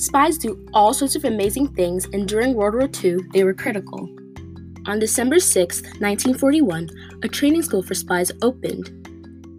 [0.00, 4.08] Spies do all sorts of amazing things, and during World War II, they were critical.
[4.86, 6.88] On December 6, 1941,
[7.22, 8.88] a training school for spies opened.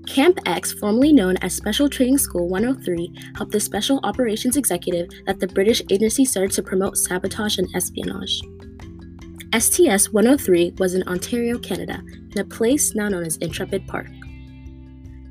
[0.07, 5.39] Camp X, formerly known as Special Training School 103, helped the Special Operations Executive that
[5.39, 8.41] the British agency started to promote sabotage and espionage.
[9.55, 12.01] STS 103 was in Ontario, Canada,
[12.31, 14.09] in a place now known as Intrepid Park.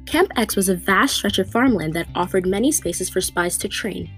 [0.07, 3.67] Camp X was a vast stretch of farmland that offered many spaces for spies to
[3.67, 4.09] train.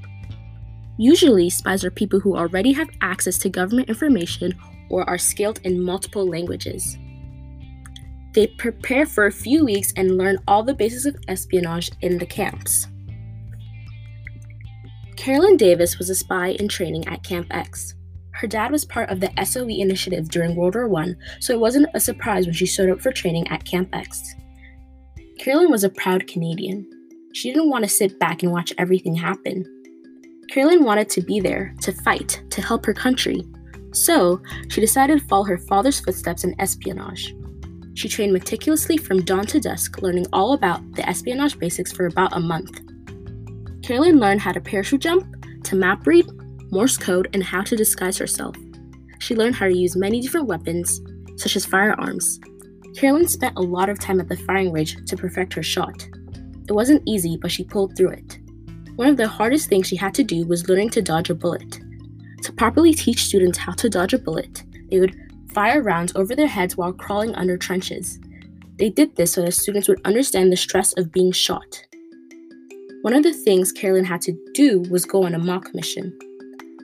[0.99, 4.55] Usually, spies are people who already have access to government information
[4.91, 6.97] or are skilled in multiple languages.
[8.35, 12.27] They prepare for a few weeks and learn all the basics of espionage in the
[12.27, 12.87] camps.
[15.17, 17.95] Carolyn Davis was a spy in training at Camp X.
[18.33, 21.89] Her dad was part of the SOE initiative during World War I, so it wasn't
[21.95, 24.35] a surprise when she showed up for training at Camp X.
[25.39, 26.89] Carolyn was a proud Canadian.
[27.35, 29.82] She didn't want to sit back and watch everything happen.
[30.53, 33.41] Carolyn wanted to be there, to fight, to help her country.
[33.95, 37.35] So, she decided to follow her father's footsteps in espionage.
[37.95, 42.37] She trained meticulously from dawn to dusk, learning all about the espionage basics for about
[42.37, 42.83] a month.
[43.83, 45.25] Carolyn learned how to parachute jump,
[45.65, 46.29] to map read,
[46.71, 48.55] Morse code, and how to disguise herself.
[49.21, 51.01] She learned how to use many different weapons,
[51.37, 52.39] such as firearms.
[52.95, 56.07] Carolyn spent a lot of time at the firing range to perfect her shot.
[56.69, 58.42] It wasn't easy, but she pulled through it.
[58.97, 61.81] One of the hardest things she had to do was learning to dodge a bullet.
[62.43, 65.17] To properly teach students how to dodge a bullet, they would
[65.53, 68.19] fire rounds over their heads while crawling under trenches.
[68.79, 71.83] They did this so that students would understand the stress of being shot.
[73.03, 76.17] One of the things Carolyn had to do was go on a mock mission.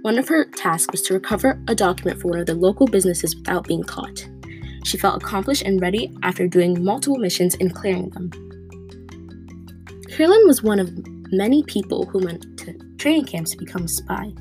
[0.02, 3.36] One of her tasks was to recover a document for one of the local businesses
[3.36, 4.26] without being caught.
[4.84, 8.30] She felt accomplished and ready after doing multiple missions and clearing them.
[10.10, 10.90] Carolyn was one of
[11.32, 14.32] many people who went to training camps to become a spy.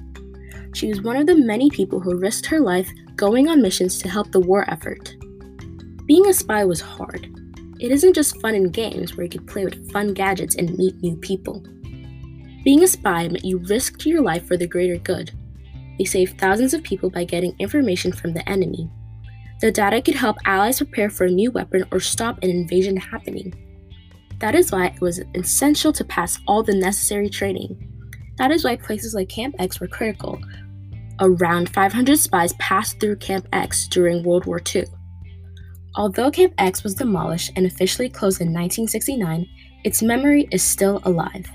[0.74, 4.10] She was one of the many people who risked her life going on missions to
[4.10, 5.16] help the war effort.
[6.06, 7.28] Being a spy was hard.
[7.80, 11.02] It isn't just fun and games where you could play with fun gadgets and meet
[11.02, 11.64] new people.
[12.64, 15.32] Being a spy meant you risked your life for the greater good.
[15.98, 18.90] They saved thousands of people by getting information from the enemy.
[19.62, 23.54] The data could help allies prepare for a new weapon or stop an invasion happening.
[24.40, 27.76] That is why it was essential to pass all the necessary training.
[28.38, 30.40] That is why places like Camp X were critical.
[31.20, 34.86] Around 500 spies passed through Camp X during World War II.
[35.96, 39.48] Although Camp X was demolished and officially closed in 1969,
[39.84, 41.48] its memory is still alive.